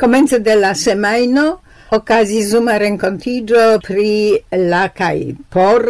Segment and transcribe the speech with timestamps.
[0.00, 1.44] Comence de la semaino
[1.90, 4.10] okazis zuma rencontigio pri
[4.70, 5.14] la kaj
[5.50, 5.82] por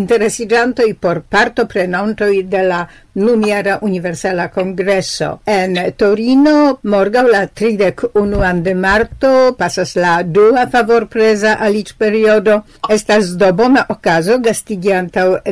[0.00, 2.80] interesigiantoj por partoprenantoj de la
[3.14, 5.28] Nuniera Universala Congresso.
[5.46, 9.30] En Torino morgau la 31 de marto
[9.60, 14.90] pasas la dua favorpreza alicperiodo estas do bona ocaso gastigi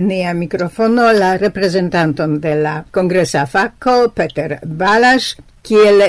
[0.01, 6.03] nea microfono la representanton de la kongresa fako Peter Balas kiel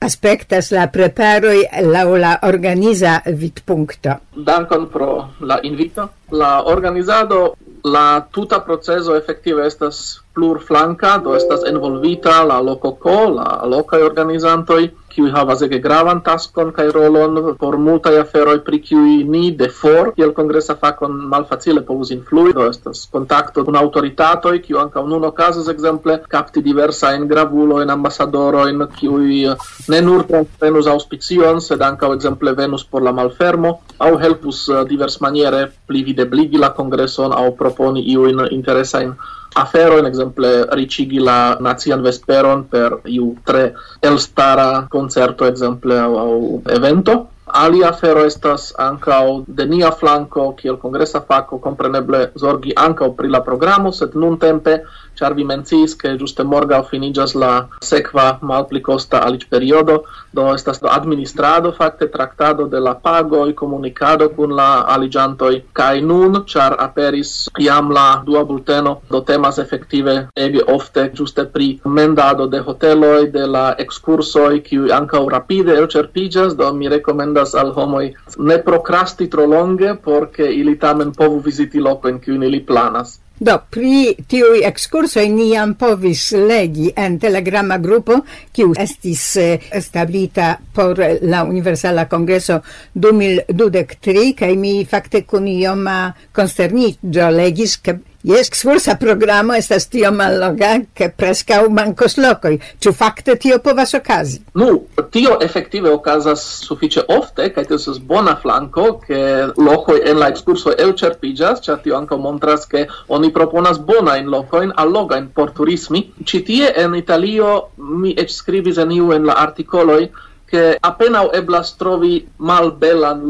[0.00, 4.18] aspectas la preparoi la la organiza vidpunkto.
[4.34, 6.10] Dankon pro la invito.
[6.30, 14.02] La organizado, la tuta proceso efektive estas plurflanka, do estas envolvita la lokoko, la locai
[14.02, 14.82] organizantoj,
[15.14, 20.10] kiuj havas ege gravan taskon kaj rolon por multaj aferoj pri kiuj ni de for
[20.16, 22.54] kiel kongresa fakon malfacile povus influi.
[22.56, 29.54] Do estas kontakto kun aŭtoritatoj kiu ankaŭ nun okazas ekzemple kapti diversajn gravulojn ambasadorojn kiuj
[29.94, 33.76] ne nur transprenu auspicion sed ankaŭ ekzemple venus por la malfermo
[34.08, 39.14] aŭ helpus eh, diversmaniere pli videbligi la kongreson aŭ proponi iujn interesajn
[39.54, 47.33] aferojn, exemple ricigi la nazian vesperon per iu tre elstara concerto exemple au, au evento
[47.54, 53.40] ali afero estas ankaŭ de nia flanko kiel kongresa fako kompreneble zorgi ankaŭ pri la
[53.46, 54.78] programo, sed nun tempe
[55.18, 57.50] ĉar vi menciis ke ĝuste morgaŭ finiĝas la
[57.88, 60.00] sekva malpli kosta alicperiodo,
[60.34, 66.40] do estas do administrado fakte traktado de la pagoj, komunikado kun la aliĝantoj kaj nun
[66.50, 67.32] ĉar aperis
[67.66, 70.16] jam la dua bulteno, do temas efektive
[70.46, 76.72] ege ofte ĝuste pri mendado de hoteloj, de la ekskursoj, kiuj ankaŭ rapide elĉerpiĝas, do
[76.74, 82.08] mi rekomendas diras al homoi ne procrasti tro longe porque ili tamen povu visiti loco
[82.08, 83.20] in cui ili planas.
[83.40, 88.20] Do, pri tiui excursoi niam povis legi en telegramma gruppo,
[88.52, 92.60] kiu estis eh, establita por la Universala Congreso
[92.94, 100.80] 2023, kai mi fakte kun ioma consternigio legis, ke Jes excursa programo estas tio malloga,
[100.94, 102.56] che prescau mancos locoi.
[102.80, 104.40] Ciu facte tio povas okazi?
[104.54, 109.20] Nu, tio effektive okazas sufiĉe ofte, kaj tio estas bona flanko, ke
[109.60, 115.28] locoi en la excurso elĉerpiĝas, ĉar tio ankaŭ montras, ke oni proponas bonajn locojn allogajn
[115.36, 116.06] por turismi.
[116.24, 120.06] Ĉi tie en Italio mi eĉ skribis en iu en la artikoloj
[120.54, 123.24] che appena eblas trovi mal bellan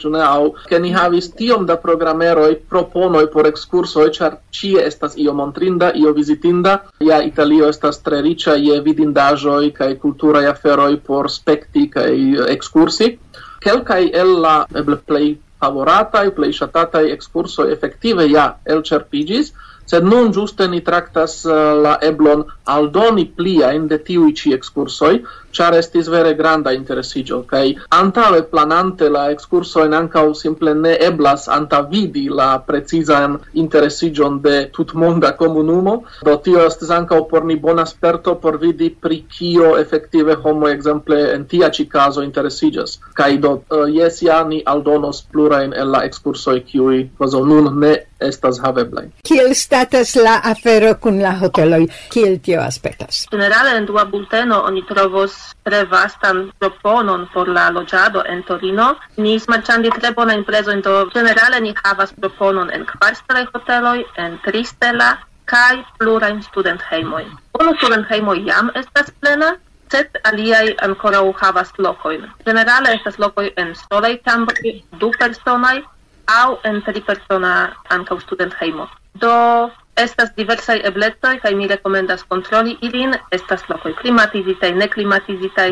[0.00, 0.22] ĉu ne?
[0.24, 5.34] Au che ni havis tiom da programeroj proponoj por excurso e char ci estas io
[5.34, 11.90] montrinda io visitinda ja Italio estas tre e je vidindaĵoj cultura kulturaj aferoj por spekti
[11.90, 12.16] kaj
[12.48, 13.18] ekskursi.
[13.60, 19.52] Kelkai el la eble e favorataj plej excurso ekskursoj efektive ja elĉerpiĝis
[19.90, 24.52] sed non giuste ni tractas uh, eh, la eblon aldoni plia in de tiui ci
[24.54, 31.48] excursoi, char estis vere granda interesigio, kai antale planante la excursoin ankaŭ simple ne eblas
[31.48, 37.86] anta vidi la precizan interesigion de tutmonda comunumo do tio estis ankaŭ por ni bona
[37.86, 42.98] sperto por vidi pri kio efektive homo ekzemple en tia ci caso interesiĝas.
[43.14, 47.96] kai do uh, yes ja ni aldonos plurain en la ekskursoj kiui, cosa nun ne
[48.20, 49.08] estas haveblaj.
[49.24, 51.86] Kiel statas la afero kun la hoteloj?
[52.12, 53.24] Kiel tio aspektas?
[53.32, 58.94] Generale en dua bulteno oni trovos tre vastan proponon por la loĝado en Torino.
[59.16, 65.16] Ni smaĉandi tre bona prezojn, do generale ni havas proponon en kvarstelaj hoteloj, en tristela
[65.50, 67.24] kaj plurajn studenthejmoj.
[67.60, 69.54] Unu studenthejmo jam estas plena,
[69.90, 72.28] sed aliaj ancora havas locoin.
[72.44, 75.82] Generale estas lokoj en solei tambri, du personaj
[76.26, 78.88] au en tri persona anca student heimo.
[79.14, 83.14] Do Estas diversaj eblecoj kaj mi rekomendas kontroli ilin.
[83.36, 85.70] Estas lokoj klimatizitaj, neklimatizitaj,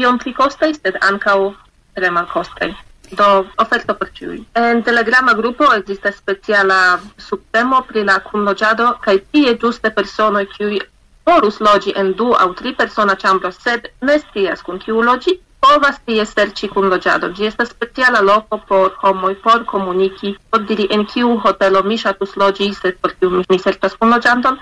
[0.00, 1.38] iom pli kostaj, sed ankaŭ
[1.94, 2.72] tre malkostaj.
[3.18, 3.28] Do
[3.64, 4.40] oferto por ĉiuj.
[4.62, 10.80] En Telegrama grupo ekzistas speciala subtemo pri la kunloĝado kaj tie ĝuste personoj kiuj
[11.28, 16.00] porus loĝi en du aŭ tri persona ĉambro, sed ne scias kun kiu loĝi, povas
[16.08, 17.34] tie serĉi kunloĝadon.
[17.36, 22.36] Ĝi estas speciala loko por homoj por komuniki, por diri en kiu hotelo mi ŝatus
[22.42, 24.58] loĝi, sed por kiu mi serĉas kunloĝanton.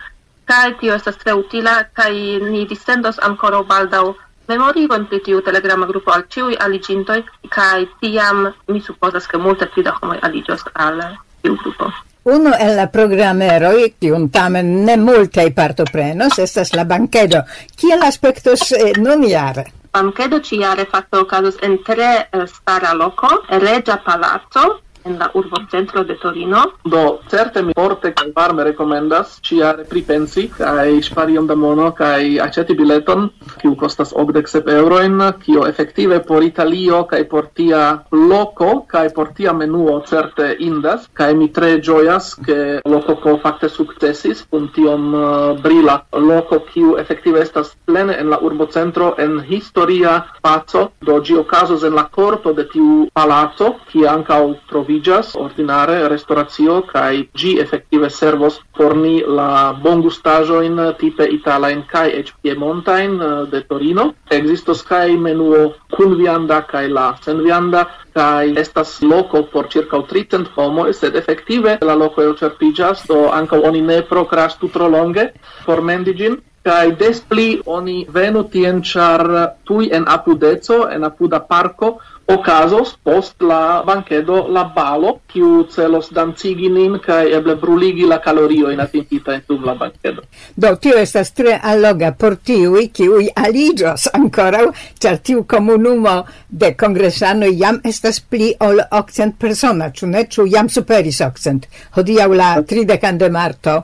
[0.50, 2.12] Kaj tio estas tre utila kaj
[2.50, 4.04] ni dissendos ankoraŭ baldaŭ
[4.48, 7.20] memorigon pri tiu telegrama grupo al ĉiuj aliĝintoj
[7.56, 11.02] kaj tiam mi supozas ke multe pli da homoj aliĝos al
[11.42, 11.90] tiu grupo.
[12.26, 17.44] Uno el la programeroi, kiun tamen ne multaj partoprenos, estas la bankedo.
[17.78, 19.69] Kiel aspektos eh, nun jare?
[19.96, 26.05] bankedo ciare facto okazos en tre eh, stara loco, regia palazzo, en la urbo centro
[26.05, 26.62] de Torino.
[26.85, 32.41] Do, certe mi forte kaj varme rekomendas ĉiare pripensi kaj ŝpari iom da mono kaj
[32.43, 33.29] aĉeti bileton,
[33.61, 37.82] kiu kostas 87 eŭrojn, kio efektive por Italio kaj por tia
[38.12, 44.43] loko kaj por tia menuo certe indas kaj mi tre ĝojas ke Lococo fakte sukcesis
[44.50, 45.25] kun tiom uh,
[45.62, 51.85] brila loko kiu efektive estas plene en la urbocentro en historia paco do ĝi okazos
[51.87, 58.08] en la korto de tiu palaco kie ankaŭ trovi nomigas ordinare restauratio kai gi effettive
[58.10, 64.14] servos forni la bongustajoin tipe italain kai ec piemontain eh, de Torino.
[64.31, 70.50] Existos kai menuo kun vianda kai la sen vianda kai estas loco por circa 300
[70.56, 75.32] homo, sed effettive la loco el certigas, do anca oni ne procrastu tro longe
[75.66, 79.22] por mendigin, kai despli oni venu tien char
[79.64, 86.67] tui en apudezo en apuda parco, Ocasos post la bankedo la balo, kiu celos dancigi
[86.75, 90.25] nin kaj eble bruligi la kaloriojn atingitajn dum la bankedo.
[90.56, 94.64] Do tio estas tre alloga por tiuj, kiuj aliĝos ankoraŭ,
[94.99, 96.17] ĉar tiu komunumo
[96.50, 100.25] de kongresanoj jam estas pli ol okcent persona, ĉu ne?
[100.26, 101.69] Ĉu jam superis okcent?
[101.94, 103.76] Hodiaŭ la tridekan de marto.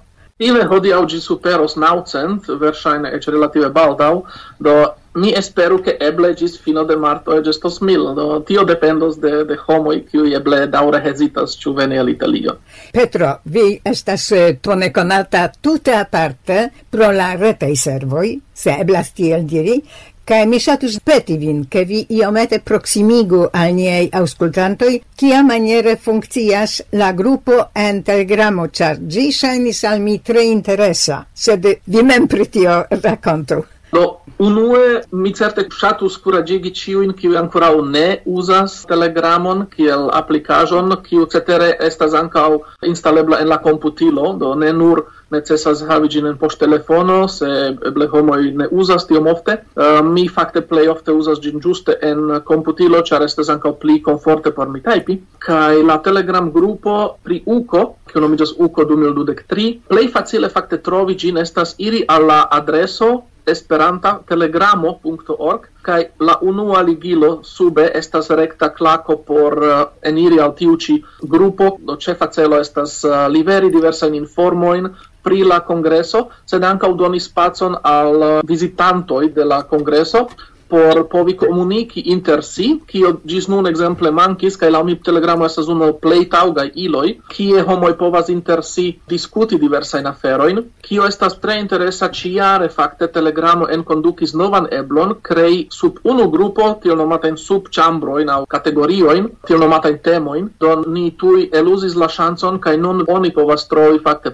[0.43, 4.15] Ile hodiaŭ ĝi superos naucent, verŝajne eĉ relative baldaŭ,
[4.59, 4.75] do
[5.15, 9.45] ni esperu che eble gis fino de marto e gestos mil, do tio dependos de,
[9.45, 12.59] de homoi qui eble daure hesitas ciu veni al Italio.
[12.93, 19.45] Petro, vi estas eh, tone conata tute aparte pro la retei servoi, se eblas tiel
[19.45, 19.83] diri,
[20.23, 27.11] Kaj mi ŝatus peti vin, ke vi iomete proksimigu al niaj aŭskultantoj, kiamaniere funkcias la
[27.23, 32.79] grupo en Telegramo, ĉar ĝi ŝajnis al mi tre interesa, sed vi mem pri tio
[33.03, 33.63] rakontu.
[33.93, 41.27] Do, unue, mi certe shatus curagigi ciuin kiu ancora ne usas Telegramon kiel applicajon, kiu
[41.27, 46.59] cetere estas ancau instalebla en la computilo, do ne nur necesas havi gin en post
[46.61, 47.47] telefono, se
[47.89, 49.59] eble homoi ne usas tiom ofte.
[49.77, 54.53] Uh, mi fakte plei ofte usas gin giuste en computilo, char estes ancau pli conforte
[54.57, 55.19] por mi taipi.
[55.39, 61.41] Kai la Telegram grupo pri UCO, kiu nomiĝas UCO 2023, plei facile fakte trovi gin
[61.45, 63.13] estas iri alla adreso
[63.47, 71.05] esperantatelegramo.org kai la unua ligilo sube estas recta klako por uh, eniri al tiu ĉi
[71.23, 71.77] grupo.
[71.81, 74.89] Do cefa celo estas uh, liveri diversajn informoin
[75.23, 80.27] pri la kongreso sed ankaŭ udoni spacon al eh, uh, visitantoi de la kongreso
[80.73, 85.67] por povi comuniki inter si, kio gis nun exemple mankis, kai laŭ mi Telegramo estas
[85.69, 91.59] uno plei taugai iloi, kie homoi povas inter si diskuti diversain aferoin, kio estas tre
[91.61, 98.41] interesa ciare fakte Telegramo enkondukis novan eblon krei sub unu grupo tiel nomatajn au aŭ
[98.57, 104.01] kategoriojn, tiel nomatajn temoin, don ni tui elusis la chanson, kai nun oni povas trovi
[104.01, 104.33] fakte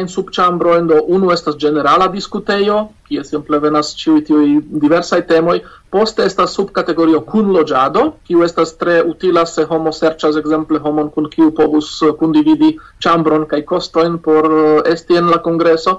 [0.00, 4.46] in sub chambroin, do unu estas generala diskutejo, kie simple venas ĉiuj tiuj
[4.84, 5.58] diversaj temoj.
[5.92, 11.50] Poste estas subkategorio kunloĝado, kiu estas tre utila se homo serĉas ekzemple homon kun kiu
[11.58, 12.72] povus kundividi
[13.04, 15.98] ĉambron kaj kostojn por eh, esti en la kongreso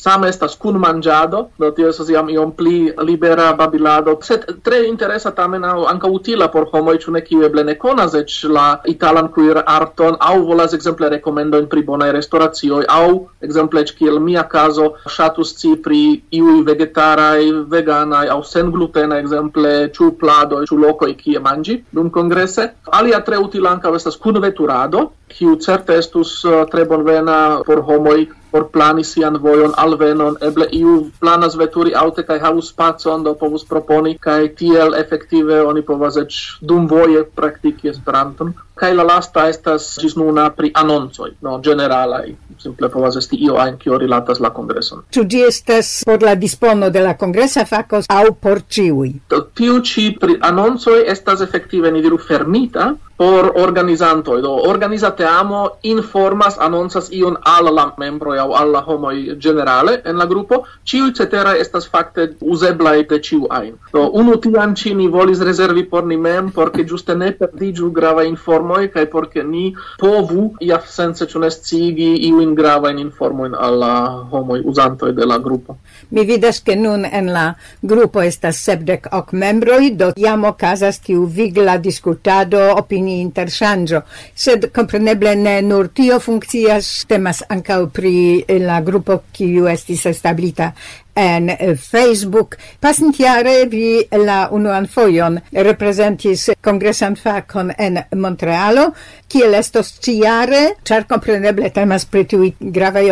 [0.00, 5.32] same estas kun manĝado, do tio estas jam iom pli libera babilado, sed tre interesa
[5.36, 9.28] tamen aŭ ankaŭ utila por homoj, ĉu ne kiu eble ne konas eĉ la italan
[9.34, 13.04] kuir arton aŭ volas ekzemple rekomendojn pri bonaj restoracioj aŭ
[13.48, 16.02] ekzemple eĉ kiel mia kazo ŝatus sci pri
[16.40, 17.44] iuj vegetaraj,
[17.74, 22.70] veganaj aŭ senglutenaj ekzemple ĉu pladoj, ĉu lokoj kie manĝi dum kongrese.
[23.00, 28.68] Alia tre utila ankaŭ estas kunveturado, kiu certe estus eh, tre bonvena por homoj por
[28.74, 34.16] plani sian vojon alvenon, eble iu planas veturi aute kaj havus spacon, do povus proponi
[34.18, 40.50] kaj tiel efektive oni povas eĉ dumvoje praktiki Esperanton kai la lasta estas gis nuna
[40.56, 45.04] pri anoncoj, no generalai simple povas esti io ain kio rilatas la kongreson.
[45.14, 49.12] Ĉu ĝi estas por la dispono de la kongresa fako aŭ por ĉiuj?
[49.60, 56.56] Tiu ĉi pri anoncoj estas efektive ni diru fermita por organizanto Do organizate amo informas
[56.58, 59.10] anoncas ion al la membro aŭ al la homo
[59.46, 63.74] generale en la grupo, ciu cetera estas fakte uzebla de ĉiu ajn.
[63.92, 67.90] Do unu tian ĉi ni volis rezervi por ni mem por ke ĝuste ne perdiĝu
[67.90, 73.54] grava informo informoj kaj por ke ni povu iafsense ĉu ne scigi iujn gravajn informojn
[73.54, 73.94] al la
[74.30, 75.76] homoj uzantoj de la grupo.
[76.10, 81.24] Mi vidas ke nun en la grupo estas sepdek ok membroj, do jam okazas tiu
[81.24, 84.02] vigla diskutado, opinii interŝanĝo,
[84.34, 90.72] sed kompreneble ne nur tio funkcias, temas ankaŭ pri la grupo kiu estis establita
[91.14, 92.56] en Facebook.
[92.80, 98.90] Pasintiare vi la unuan fojon representis congresan facon en Montrealo,
[99.30, 103.10] kiel estos ciare, char compreneble temas pri tiuj gravaj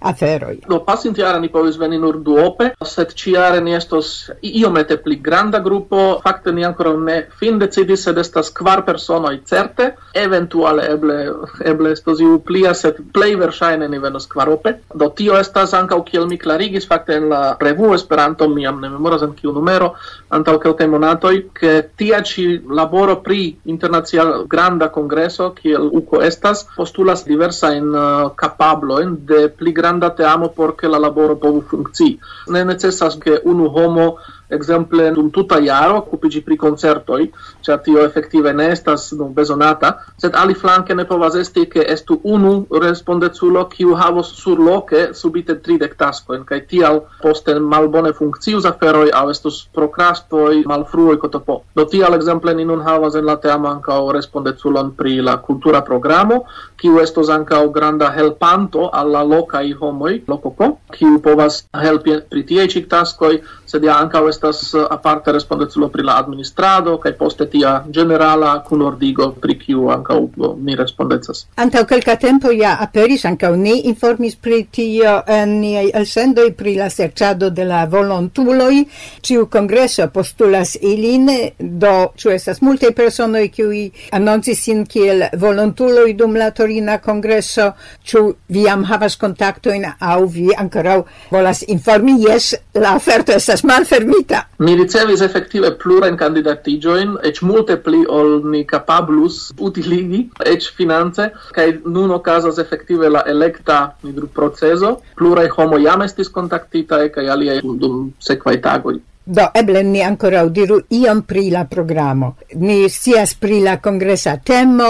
[0.00, 0.60] aferoi.
[0.68, 6.20] Do pasintiare ni povis veni nur duope, set ciare ni estos iomete pli granda gruppo,
[6.22, 11.18] fakte ni ancora ne fin decidis, sed estas kvar personoi certe, eventuale eble
[11.64, 14.76] eble estos iu plia, set plei versaine ni venos kvarope.
[14.94, 18.80] Do tio estas ancau kiel mi clarigis, fakte fakte en la revuo Esperanto, mi jam
[18.80, 19.94] ne memoras en kiu numero,
[20.30, 27.24] antaŭ kelkaj monatoj, ke tia ĉi laboro pri internacia granda kongreso kiel UKO estas postulas
[27.24, 32.18] diversajn uh, kapablojn de pli granda teamo por ke la laboro povu funkcii.
[32.48, 34.16] Ne necesas ke unu homo
[34.50, 37.20] exemple dum tuta jaro okupiĝi pri koncertoj,
[37.66, 42.20] ĉar tio efektive ne estas nu, bezonata, sed ali flanke ne povas esti ke estu
[42.24, 42.52] unu
[42.82, 49.60] respondeculo kiu havos surloke subite tridek taskojn kaj tial poste malbone funkcius aferoj aŭ estus
[49.74, 51.60] prokrastoj, malfruoj kotopo.
[51.76, 56.42] Do tial ekzemple ni nun havas en la teamo ankaŭ respondeculon pri la kultura programo,
[56.80, 62.68] kiu estos ankaŭ granda helpanto al la lokaj homoj, lokoko, kiu povas helpi pri tiaj
[62.74, 63.34] ĉi taskoj,
[63.70, 69.32] sed ja ankaŭ estas eh, aparte respondeculo pri la administrado kaj poste tia generala kunordigo
[69.40, 71.44] pri kiu ankaŭ eh, mi respondecas.
[71.56, 76.88] Antaŭ kelka tempo ja aperis ankaŭ ni informis pri tio en niaj elsendoj pri la
[76.90, 78.84] serĉado de la volontuloj.
[79.20, 81.28] Ĉiu kongreso postulas ilin,
[81.58, 83.84] do ĉu estas multaj personoj kiuj
[84.16, 87.72] anoncis sin kiel volontuloj dum la Torina kongreso,
[88.04, 90.98] ĉu vi jam havas kontaktojn aŭ vi ankoraŭ
[91.30, 94.46] volas informi jes la oferto estas malfermita elektita.
[94.58, 101.80] Mi ricevis effektive plurajn candidatigioin, ec multe pli ol ni capablus utiligi, ec finance, cae
[101.84, 108.12] nun ocasas effektive la electa nidru proceso, Pluraj homo jam estis contactitae, cae aliaj dum
[108.20, 109.00] sekvaj tagoi.
[109.30, 112.32] Do, eble ni ancora diru iom pri la programo.
[112.58, 114.88] Ni sias pri la congresa temo,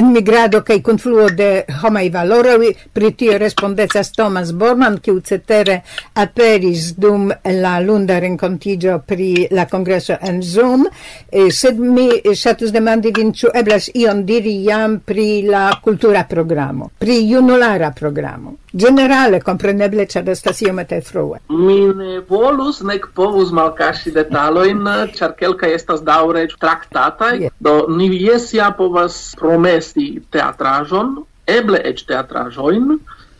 [0.00, 5.78] enmigrado cae confluo de homai valoroj, pri tio respondezas Thomas Borman, kiu cetere
[6.18, 7.30] aperis dum
[7.60, 10.88] la lunda rencontigio pri la congreso en Zoom,
[11.30, 16.90] e, sed mi satus demandi vin ĉu eblas ion diri jam pri la cultura programo,
[16.98, 18.56] pri junulara programo.
[18.78, 21.40] Generale, compreneble, ĉar estas iomete frue.
[21.50, 24.84] Mi ne volus nek povus malkaŝi detalojn,
[25.16, 27.32] ĉar kelkaj estas daŭre traktataj.
[27.40, 27.54] Yeah.
[27.64, 31.16] Do ni jes ja povas promesi teatraĵon,
[31.58, 32.98] eble eĉ teatraĵojn,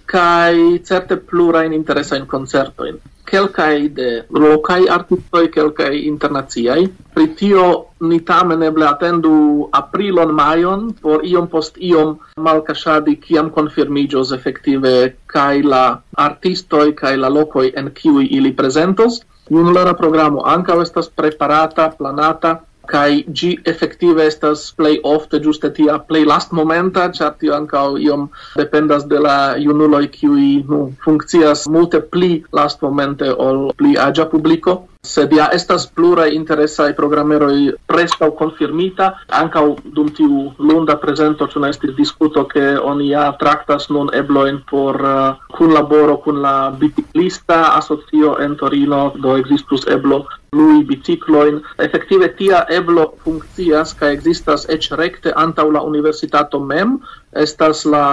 [0.08, 2.98] kai certe plura in interesa in concerto in
[3.28, 7.64] kelkai de lokai artistoi kelkai internaciai pri tio
[8.00, 9.32] ni tamen eble atendu
[9.80, 12.16] aprilon maion por iom post iom
[12.48, 14.94] malkashadi kiam konfirmiĝos efektive
[15.34, 15.84] kai la
[16.26, 19.20] artistoi kai la lokoi en kiuj ili prezentos.
[19.50, 22.50] Junulera programo anca estas preparata, planata
[22.92, 28.28] kai gi effettive estas play ofte juste tia play last momenta chat tio ankaŭ iom
[28.56, 32.30] dependas de la junuloj kiuj nu funkcias multe pli
[32.60, 39.06] last momente ol pli aĝa publico sed ja estas pluraj i programeroi preskaŭ konfirmita
[39.40, 39.64] ankaŭ
[39.98, 45.00] dum tiu lunda prezento ĉu ne estis diskuto ke oni ja traktas nun eblojn por
[45.00, 51.60] uh, kunlaboro kun la biciklista asocio en Torino do ekzistus eblo lui bicicloin.
[51.78, 56.98] Effektive tia eblo funkcias, ca existas rekte antaŭ la universitato mem,
[57.46, 58.04] estas la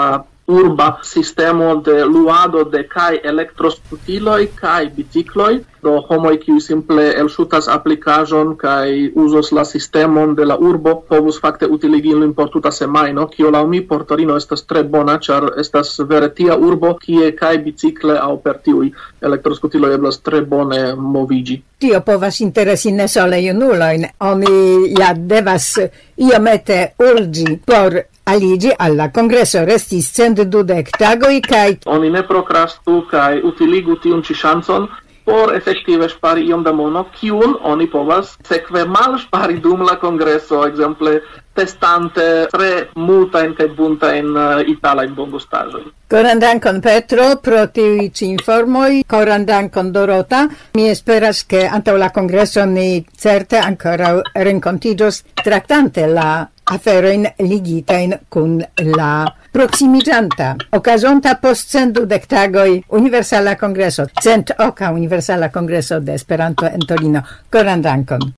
[0.48, 5.60] urba sistemo de luado de kai elektroskutiloj kai bicikloj.
[5.82, 11.66] Do homoj kiu simple elshutas aplikaĵon kai uzos la sistemon de la urbo povus fakte
[11.66, 16.00] utiligi ilin por tuta semajno kio laŭ mi por Torino estas tre bona ĉar estas
[16.10, 18.90] vere tia urbo kie kai bicikle aŭ per tiuj
[19.22, 21.62] elektroskutiloj eblas tre bone moviĝi.
[21.80, 24.06] Tio povas interesi ne sole junulojn.
[24.20, 24.58] Oni
[25.00, 25.72] ja devas
[26.18, 33.42] iomete urĝi por aligi alla congresso restis cent dudec tagoi kai oni ne procrastu cae
[33.44, 34.90] utiligu tiun ci chanson
[35.26, 40.66] por effettive spari iom da mono kiun oni povas sekve mal spari dum la congresso
[40.68, 41.22] exemple,
[41.54, 45.86] testante tre multa in kaj bunta in uh, eh, itala in bongustaĵoj.
[46.12, 50.46] Coran dankon Petro pro tiuj ci informoi, coran dankon Dorota.
[50.76, 58.64] Mi esperas che ante la congresso ni certe ancora renkontiĝos traktante la aferoin ligitain kun
[58.96, 60.56] la proximigianta.
[60.72, 67.22] ocasonta post cento dectagoi universala congreso cent oca universala congreso de Esperanto en Torino.
[67.52, 68.34] Coran dankon.